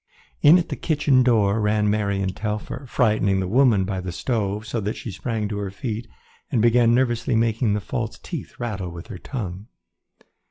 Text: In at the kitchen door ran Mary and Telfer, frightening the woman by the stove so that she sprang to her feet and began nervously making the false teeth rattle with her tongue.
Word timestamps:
In 0.41 0.57
at 0.57 0.69
the 0.69 0.75
kitchen 0.75 1.21
door 1.21 1.61
ran 1.61 1.87
Mary 1.87 2.21
and 2.23 2.35
Telfer, 2.35 2.87
frightening 2.89 3.39
the 3.39 3.47
woman 3.47 3.83
by 3.85 4.01
the 4.01 4.11
stove 4.11 4.65
so 4.65 4.81
that 4.81 4.95
she 4.95 5.11
sprang 5.11 5.47
to 5.49 5.59
her 5.59 5.69
feet 5.69 6.07
and 6.51 6.59
began 6.59 6.95
nervously 6.95 7.35
making 7.35 7.75
the 7.75 7.81
false 7.81 8.17
teeth 8.17 8.55
rattle 8.59 8.89
with 8.89 9.09
her 9.09 9.19
tongue. 9.19 9.67